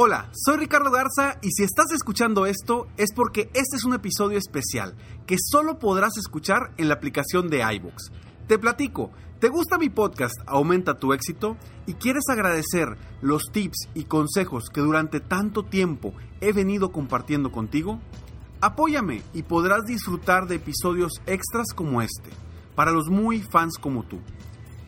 [0.00, 4.38] Hola, soy Ricardo Garza y si estás escuchando esto es porque este es un episodio
[4.38, 4.94] especial
[5.26, 8.12] que solo podrás escuchar en la aplicación de iVoox.
[8.46, 11.56] Te platico, ¿te gusta mi podcast Aumenta tu éxito?
[11.84, 17.98] y quieres agradecer los tips y consejos que durante tanto tiempo he venido compartiendo contigo?
[18.60, 22.30] Apóyame y podrás disfrutar de episodios extras como este,
[22.76, 24.20] para los muy fans como tú.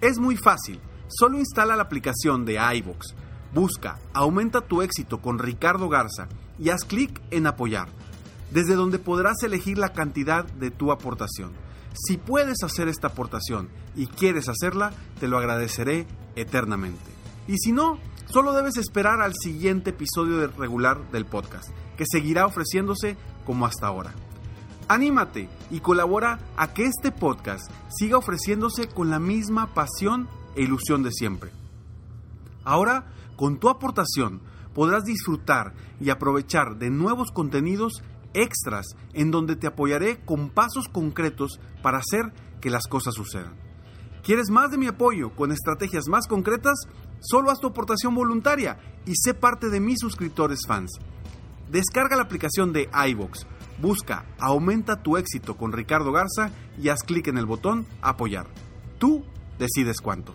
[0.00, 3.16] Es muy fácil, solo instala la aplicación de iVoox
[3.54, 7.88] Busca Aumenta tu éxito con Ricardo Garza y haz clic en apoyar,
[8.50, 11.52] desde donde podrás elegir la cantidad de tu aportación.
[11.94, 17.10] Si puedes hacer esta aportación y quieres hacerla, te lo agradeceré eternamente.
[17.48, 23.16] Y si no, solo debes esperar al siguiente episodio regular del podcast, que seguirá ofreciéndose
[23.44, 24.12] como hasta ahora.
[24.86, 31.02] Anímate y colabora a que este podcast siga ofreciéndose con la misma pasión e ilusión
[31.02, 31.52] de siempre.
[32.64, 33.06] Ahora,
[33.40, 34.42] con tu aportación
[34.74, 38.02] podrás disfrutar y aprovechar de nuevos contenidos
[38.34, 43.54] extras en donde te apoyaré con pasos concretos para hacer que las cosas sucedan.
[44.22, 46.80] ¿Quieres más de mi apoyo con estrategias más concretas?
[47.20, 50.90] Solo haz tu aportación voluntaria y sé parte de mis suscriptores fans.
[51.70, 53.46] Descarga la aplicación de iVox,
[53.80, 58.48] busca Aumenta tu éxito con Ricardo Garza y haz clic en el botón Apoyar.
[58.98, 59.24] Tú
[59.58, 60.34] decides cuánto.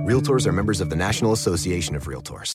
[0.00, 2.54] Realtors are members of the National Association of Realtors.